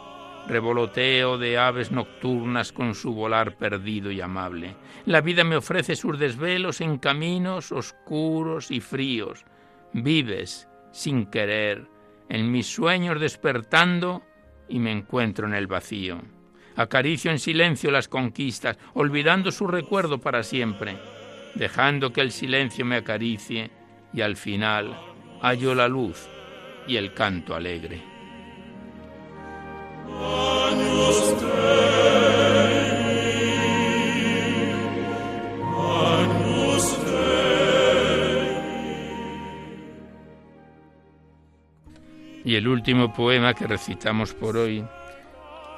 [0.47, 4.77] revoloteo de aves nocturnas con su volar perdido y amable.
[5.05, 9.45] La vida me ofrece sus desvelos en caminos oscuros y fríos.
[9.93, 11.89] Vives, sin querer,
[12.29, 14.23] en mis sueños despertando
[14.69, 16.21] y me encuentro en el vacío.
[16.81, 20.97] Acaricio en silencio las conquistas, olvidando su recuerdo para siempre,
[21.55, 23.71] dejando que el silencio me acaricie
[24.15, 24.97] y al final
[25.43, 26.27] hallo la luz
[26.89, 28.01] y el canto alegre.
[42.43, 44.83] Y el último poema que recitamos por hoy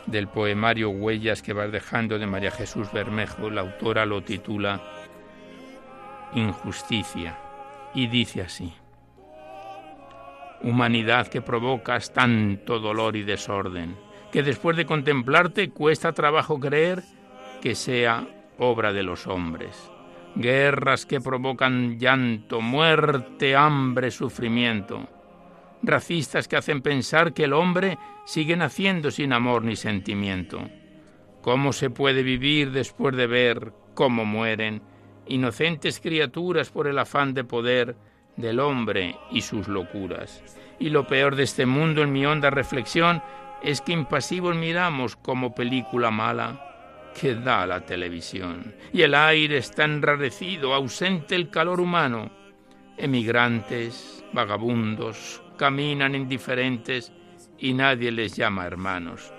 [0.07, 4.81] del poemario Huellas que vas dejando de María Jesús Bermejo, la autora lo titula
[6.35, 7.39] Injusticia
[7.95, 8.73] y dice así.
[10.63, 13.97] Humanidad que provocas tanto dolor y desorden,
[14.31, 17.03] que después de contemplarte cuesta trabajo creer
[17.61, 18.27] que sea
[18.59, 19.91] obra de los hombres.
[20.35, 25.09] Guerras que provocan llanto, muerte, hambre, sufrimiento
[25.83, 30.69] racistas que hacen pensar que el hombre sigue naciendo sin amor ni sentimiento.
[31.43, 34.83] ¿Cómo se puede vivir después de ver cómo mueren
[35.27, 37.97] inocentes criaturas por el afán de poder
[38.37, 40.43] del hombre y sus locuras?
[40.79, 43.23] Y lo peor de este mundo, en mi honda reflexión,
[43.63, 46.69] es que impasivos miramos como película mala
[47.21, 48.75] que da la televisión.
[48.93, 52.31] Y el aire está enrarecido, ausente el calor humano.
[52.97, 57.13] Emigrantes, vagabundos, caminan indiferentes
[57.57, 59.33] y nadie les llama hermanos.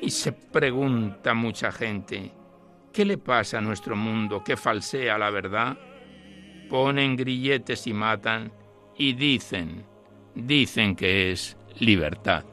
[0.00, 2.32] Y se pregunta mucha gente,
[2.92, 5.76] ¿qué le pasa a nuestro mundo que falsea la verdad?
[6.70, 8.52] Ponen grilletes y matan
[8.96, 9.84] y dicen,
[10.36, 12.44] dicen que es libertad.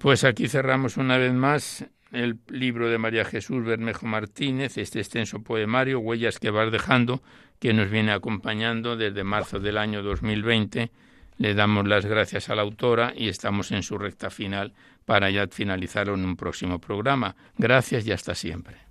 [0.00, 1.86] Pues aquí cerramos una vez más
[2.16, 7.22] el libro de María Jesús Bermejo Martínez, este extenso poemario, Huellas que vas dejando,
[7.58, 10.90] que nos viene acompañando desde marzo del año 2020.
[11.38, 14.72] Le damos las gracias a la autora y estamos en su recta final
[15.04, 17.36] para ya finalizarlo en un próximo programa.
[17.58, 18.85] Gracias y hasta siempre.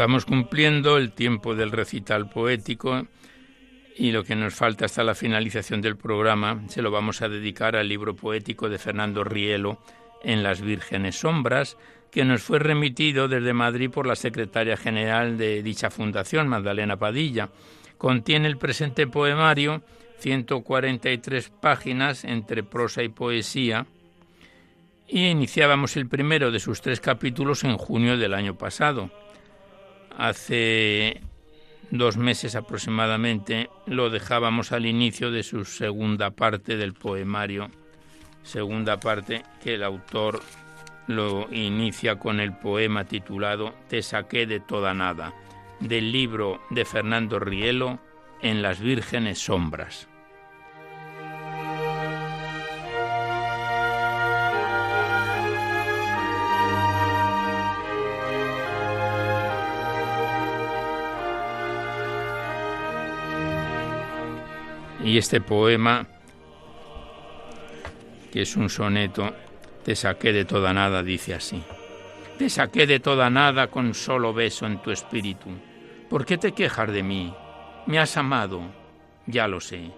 [0.00, 3.06] Vamos cumpliendo el tiempo del recital poético
[3.98, 7.76] y lo que nos falta hasta la finalización del programa se lo vamos a dedicar
[7.76, 9.78] al libro poético de Fernando Rielo
[10.22, 11.76] en las Vírgenes Sombras,
[12.10, 17.50] que nos fue remitido desde Madrid por la secretaria general de dicha fundación, Magdalena Padilla.
[17.98, 19.82] Contiene el presente poemario
[20.20, 23.84] 143 páginas entre prosa y poesía,
[25.06, 29.10] y iniciábamos el primero de sus tres capítulos en junio del año pasado.
[30.20, 31.22] Hace
[31.90, 37.70] dos meses aproximadamente lo dejábamos al inicio de su segunda parte del poemario
[38.42, 40.42] segunda parte que el autor
[41.06, 45.32] lo inicia con el poema titulado Te saqué de toda nada,
[45.80, 47.98] del libro de Fernando Rielo,
[48.42, 50.06] En las vírgenes sombras.
[65.02, 66.06] Y este poema,
[68.30, 69.34] que es un soneto,
[69.82, 71.62] te saqué de toda nada, dice así.
[72.38, 75.48] Te saqué de toda nada con solo beso en tu espíritu.
[76.10, 77.32] ¿Por qué te quejas de mí?
[77.86, 78.60] Me has amado,
[79.26, 79.90] ya lo sé.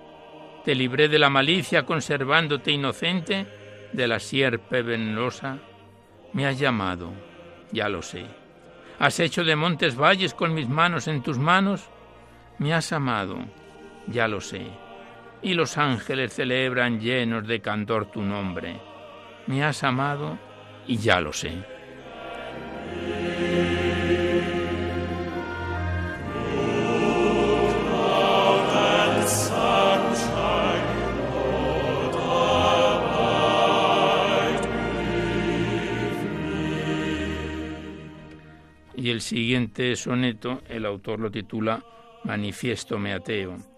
[0.64, 3.46] Te libré de la malicia conservándote inocente,
[3.92, 5.59] de la sierpe venenosa.
[6.32, 7.12] Me has llamado,
[7.72, 8.24] ya lo sé.
[9.00, 11.88] Has hecho de montes valles con mis manos en tus manos.
[12.59, 13.38] Me has amado,
[14.07, 14.70] ya lo sé
[15.43, 18.80] y los ángeles celebran llenos de candor tu nombre.
[19.47, 20.38] Me has amado
[20.86, 21.53] y ya lo sé.
[38.95, 41.84] Y el siguiente soneto, el autor lo titula
[42.22, 43.72] Manifiesto me ateo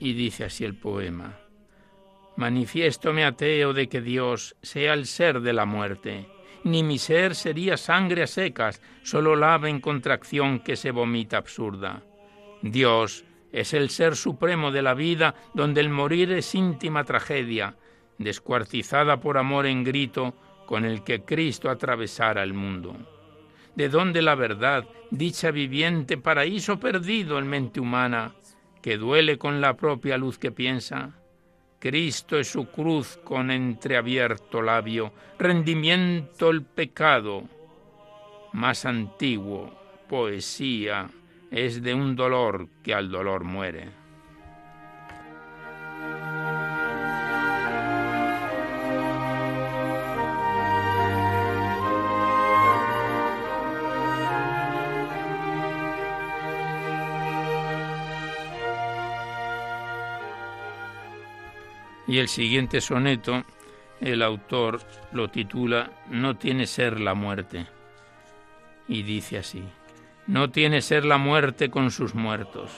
[0.00, 1.38] y dice así el poema.
[2.36, 6.26] Manifiéstome ateo de que Dios sea el ser de la muerte.
[6.64, 12.02] Ni mi ser sería sangre a secas, solo lava en contracción que se vomita absurda.
[12.62, 17.76] Dios es el ser supremo de la vida, donde el morir es íntima tragedia,
[18.18, 20.34] descuartizada por amor en grito
[20.66, 22.96] con el que Cristo atravesara el mundo.
[23.76, 28.34] De donde la verdad, dicha viviente, paraíso perdido en mente humana,
[28.84, 31.14] que duele con la propia luz que piensa.
[31.78, 37.44] Cristo es su cruz con entreabierto labio, rendimiento el pecado.
[38.52, 39.72] Más antiguo,
[40.06, 41.08] poesía,
[41.50, 44.03] es de un dolor que al dolor muere.
[62.14, 63.42] Y el siguiente soneto,
[64.00, 64.78] el autor
[65.10, 67.66] lo titula No tiene ser la muerte.
[68.86, 69.64] Y dice así,
[70.28, 72.70] No tiene ser la muerte con sus muertos.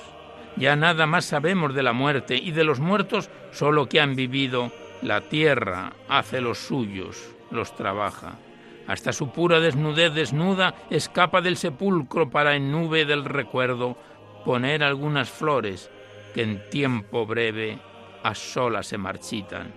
[0.56, 4.72] Ya nada más sabemos de la muerte y de los muertos solo que han vivido.
[5.02, 8.38] La tierra hace los suyos, los trabaja.
[8.86, 13.98] Hasta su pura desnudez desnuda escapa del sepulcro para en nube del recuerdo
[14.46, 15.90] poner algunas flores
[16.32, 17.78] que en tiempo breve
[18.26, 19.72] a solas se marchitan.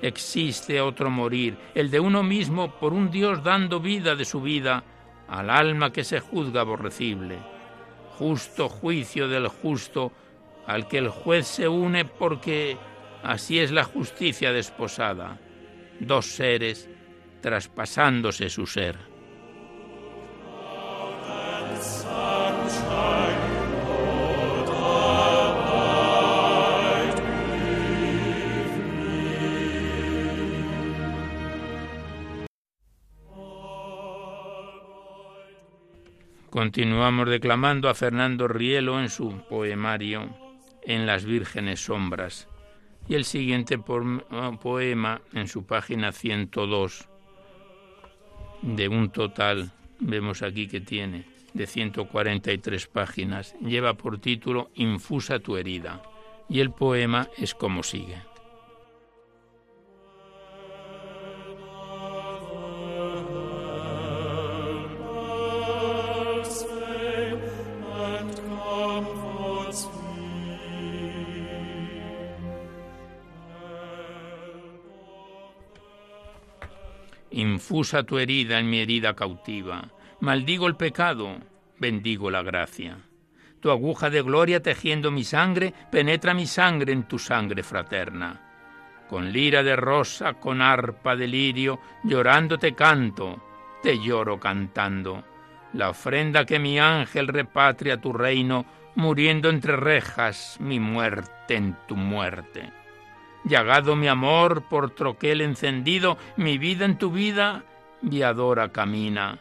[0.00, 4.82] Existe otro morir, el de uno mismo por un Dios dando vida de su vida
[5.28, 7.38] al alma que se juzga aborrecible.
[8.18, 10.10] Justo juicio del justo
[10.66, 12.78] al que el juez se une porque
[13.22, 15.38] así es la justicia desposada.
[16.00, 16.88] Dos seres
[17.42, 19.11] traspasándose su ser.
[36.52, 40.36] Continuamos declamando a Fernando Rielo en su poemario
[40.82, 42.46] En las vírgenes sombras.
[43.08, 47.08] Y el siguiente poema en su página 102,
[48.60, 51.24] de un total, vemos aquí que tiene,
[51.54, 56.02] de 143 páginas, lleva por título Infusa tu herida.
[56.50, 58.18] Y el poema es como sigue.
[77.42, 79.88] Infusa tu herida en mi herida cautiva.
[80.20, 81.38] Maldigo el pecado,
[81.76, 82.98] bendigo la gracia.
[83.58, 88.40] Tu aguja de gloria tejiendo mi sangre, penetra mi sangre en tu sangre fraterna.
[89.08, 93.42] Con lira de rosa, con arpa de lirio, llorando te canto,
[93.82, 95.24] te lloro cantando.
[95.72, 98.64] La ofrenda que mi ángel repatria tu reino,
[98.94, 102.81] muriendo entre rejas, mi muerte en tu muerte.
[103.44, 107.64] Llagado mi amor por troquel encendido, mi vida en tu vida,
[108.00, 109.38] viadora camina,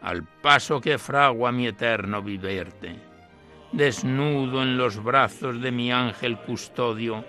[0.00, 2.96] al paso que fragua mi eterno viverte.
[3.72, 7.24] Desnudo en los brazos de mi ángel custodio,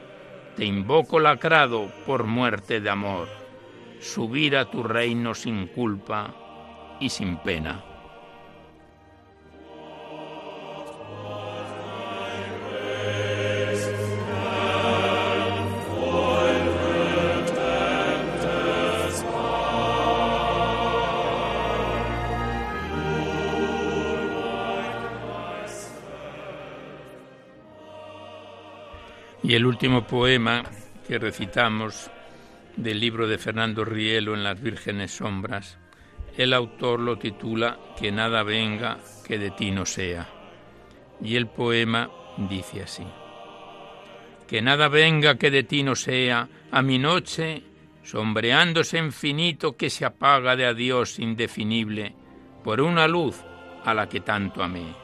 [0.56, 3.28] te invoco lacrado por muerte de amor.
[4.04, 7.93] subir a tu reino sin culpa y sin pena.
[29.54, 30.64] Y el último poema
[31.08, 32.10] que recitamos
[32.76, 35.78] del libro de Fernando Rielo en las vírgenes sombras,
[36.36, 40.28] el autor lo titula Que nada venga que de ti no sea.
[41.22, 42.10] Y el poema
[42.50, 43.06] dice así.
[44.48, 47.62] Que nada venga que de ti no sea, a mi noche,
[48.02, 52.16] sombreándose infinito que se apaga de adiós indefinible,
[52.64, 53.40] por una luz
[53.86, 54.96] a la que tanto amé.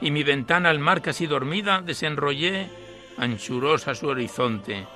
[0.00, 2.85] Y mi ventana al mar casi dormida desenrollé
[3.18, 4.86] anchurosa su horizonte,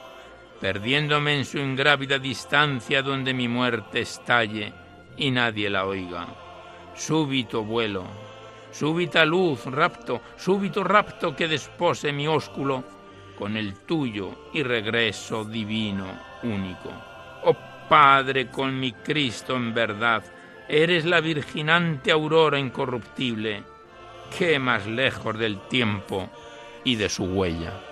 [0.61, 4.73] perdiéndome en su ingrávida distancia donde mi muerte estalle
[5.17, 6.27] y nadie la oiga.
[6.95, 8.05] Súbito vuelo,
[8.71, 12.85] súbita luz, rapto, súbito rapto que despose mi ósculo
[13.39, 16.07] con el tuyo y regreso divino
[16.43, 16.93] único.
[17.45, 17.57] Oh
[17.89, 20.23] Padre, con mi Cristo en verdad,
[20.69, 23.65] eres la virginante aurora incorruptible,
[24.39, 26.31] que más lejos del tiempo
[26.85, 27.90] y de su huella.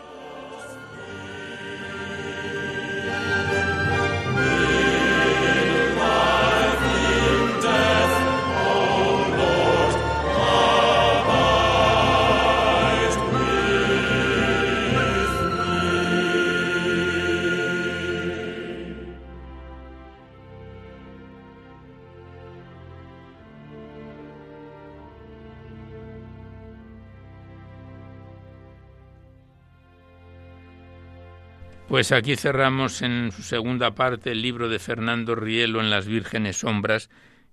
[31.98, 36.58] Pues aquí cerramos en su segunda parte el libro de Fernando Rielo en las vírgenes
[36.58, 37.10] sombras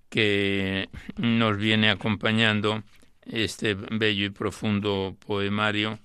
[0.08, 2.84] que nos viene acompañando
[3.24, 5.98] este bello y profundo poemario.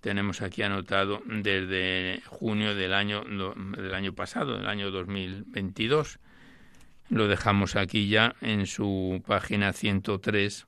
[0.00, 3.24] Tenemos aquí anotado desde junio del año,
[3.76, 6.18] del año pasado, del año 2022.
[7.10, 10.66] Lo dejamos aquí ya en su página 103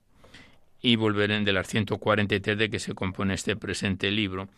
[0.83, 4.51] y volveré de las 143 de que se compone este presente libro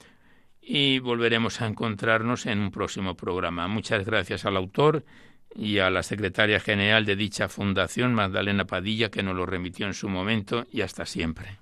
[0.63, 3.67] y volveremos a encontrarnos en un próximo programa.
[3.67, 5.05] Muchas gracias al autor
[5.55, 9.95] y a la secretaria general de dicha fundación, Magdalena Padilla, que nos lo remitió en
[9.95, 11.59] su momento y hasta siempre.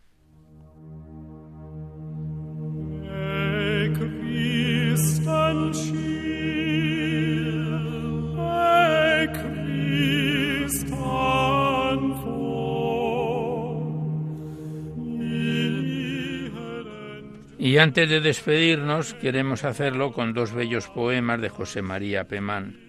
[17.62, 22.80] Y antes de despedirnos, queremos hacerlo con dos bellos poemas de José María Pemán.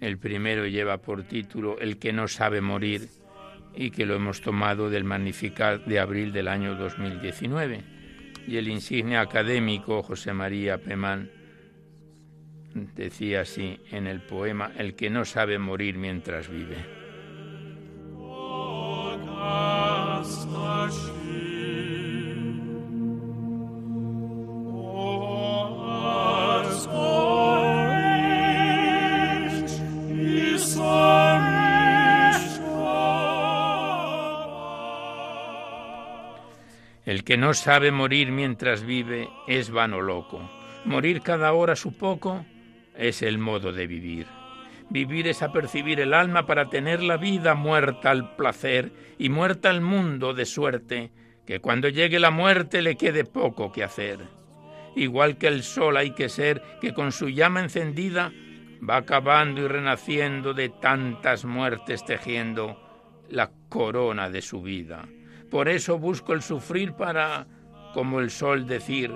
[0.00, 3.10] El primero lleva por título El que no sabe morir
[3.76, 7.82] y que lo hemos tomado del Magnificat de abril del año 2019.
[8.48, 11.30] Y el insigne académico José María Pemán
[12.96, 17.04] decía así en el poema El que no sabe morir mientras vive.
[37.24, 40.50] Que no sabe morir mientras vive es vano loco.
[40.84, 42.44] Morir cada hora su poco
[42.96, 44.26] es el modo de vivir.
[44.90, 49.80] Vivir es apercibir el alma para tener la vida muerta al placer y muerta al
[49.80, 51.10] mundo de suerte
[51.46, 54.20] que cuando llegue la muerte le quede poco que hacer.
[54.94, 58.32] Igual que el sol hay que ser que con su llama encendida
[58.88, 62.78] va acabando y renaciendo de tantas muertes tejiendo
[63.30, 65.08] la corona de su vida.
[65.54, 67.46] Por eso busco el sufrir para,
[67.92, 69.12] como el sol, decir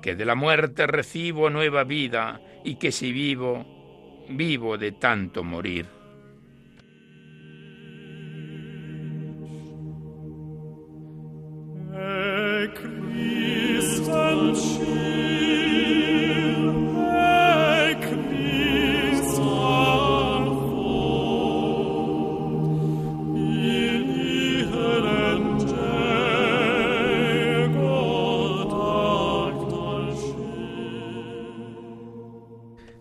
[0.00, 3.66] que de la muerte recibo nueva vida y que si vivo,
[4.28, 5.86] vivo de tanto morir.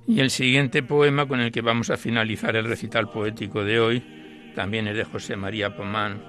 [0.07, 4.03] Y el siguiente poema con el que vamos a finalizar el recital poético de hoy
[4.55, 6.23] también es de José María Pomán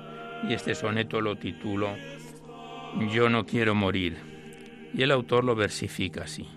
[0.48, 1.94] y este soneto lo titulo
[3.12, 4.16] Yo no quiero morir
[4.92, 6.48] y el autor lo versifica así.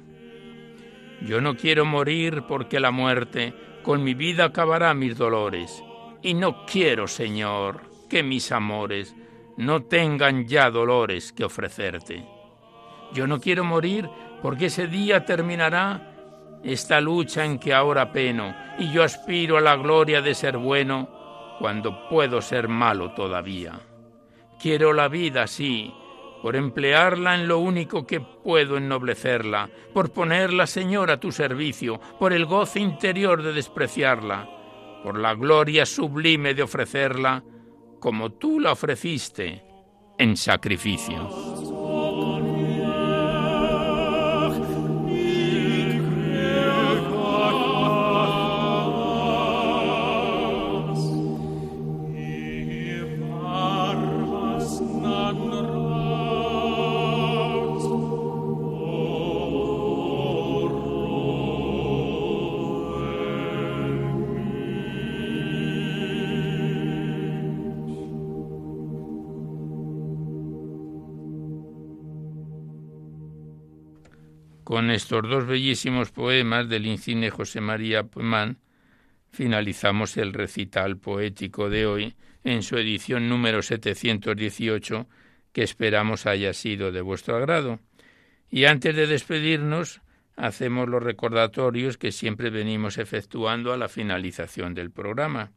[1.21, 3.53] Yo no quiero morir porque la muerte
[3.83, 5.83] con mi vida acabará mis dolores.
[6.23, 9.15] Y no quiero, Señor, que mis amores
[9.57, 12.25] no tengan ya dolores que ofrecerte.
[13.13, 14.09] Yo no quiero morir
[14.41, 16.10] porque ese día terminará
[16.63, 21.09] esta lucha en que ahora peno y yo aspiro a la gloria de ser bueno
[21.59, 23.79] cuando puedo ser malo todavía.
[24.59, 25.93] Quiero la vida, sí,
[26.41, 32.33] por emplearla en lo único que puedo ennoblecerla, por ponerla, Señor, a tu servicio, por
[32.33, 34.49] el goce interior de despreciarla,
[35.03, 37.43] por la gloria sublime de ofrecerla
[37.99, 39.63] como tú la ofreciste
[40.17, 41.50] en sacrificio.
[74.91, 78.57] Con estos dos bellísimos poemas del insigne José María Puemán
[79.31, 85.07] finalizamos el recital poético de hoy en su edición número 718,
[85.53, 87.79] que esperamos haya sido de vuestro agrado.
[88.49, 90.01] Y antes de despedirnos,
[90.35, 95.53] hacemos los recordatorios que siempre venimos efectuando a la finalización del programa,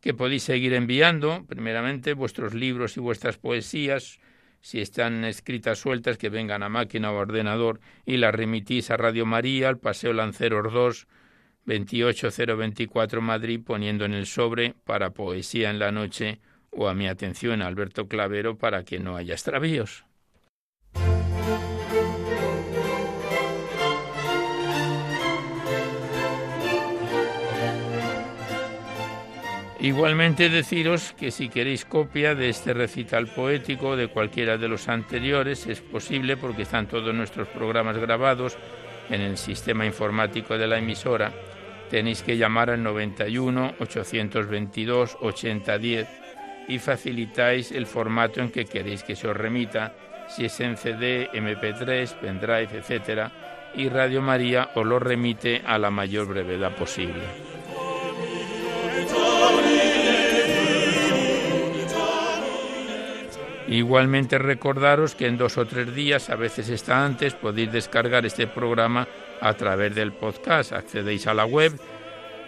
[0.00, 4.20] que podéis seguir enviando, primeramente, vuestros libros y vuestras poesías,
[4.60, 9.26] si están escritas sueltas, que vengan a máquina o ordenador y las remitís a Radio
[9.26, 11.06] María, al Paseo Lanceros 2,
[11.66, 16.40] 28024 Madrid, poniendo en el sobre para Poesía en la Noche
[16.70, 20.07] o a mi atención Alberto Clavero para que no haya extravíos.
[29.80, 35.68] Igualmente deciros que si queréis copia de este recital poético de cualquiera de los anteriores
[35.68, 38.58] es posible porque están todos nuestros programas grabados
[39.08, 41.32] en el sistema informático de la emisora.
[41.90, 46.08] Tenéis que llamar al 91 822 8010
[46.66, 49.94] y facilitáis el formato en que queréis que se os remita,
[50.28, 53.30] si es en CD, MP3, pendrive, etc.
[53.74, 57.57] Y Radio María os lo remite a la mayor brevedad posible.
[63.68, 68.46] Igualmente recordaros que en dos o tres días, a veces está antes, podéis descargar este
[68.46, 69.06] programa
[69.42, 70.72] a través del podcast.
[70.72, 71.78] Accedéis a la web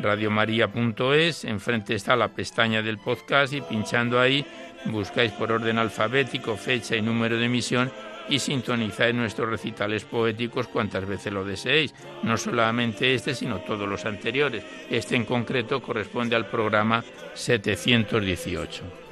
[0.01, 4.47] radiomaria.es, enfrente está la pestaña del podcast y pinchando ahí
[4.87, 7.93] buscáis por orden alfabético fecha y número de emisión
[8.31, 14.07] y sintonizáis nuestros recitales poéticos cuantas veces lo deseéis, no solamente este, sino todos los
[14.07, 14.65] anteriores.
[14.89, 17.05] Este en concreto corresponde al programa
[17.35, 19.10] 718.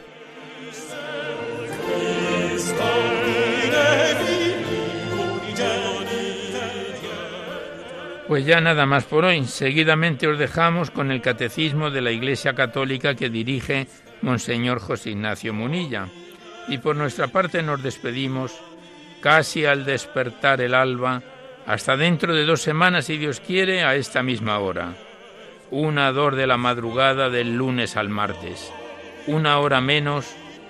[8.28, 9.46] Pues ya nada más por hoy.
[9.46, 13.88] Seguidamente os dejamos con el catecismo de la Iglesia Católica que dirige
[14.20, 16.08] Monseñor José Ignacio Munilla.
[16.68, 18.60] Y por nuestra parte nos despedimos
[19.22, 21.22] casi al despertar el alba,
[21.66, 24.94] hasta dentro de dos semanas, si Dios quiere, a esta misma hora.
[25.70, 28.70] Una dor de la madrugada del lunes al martes.
[29.26, 30.36] Una hora menos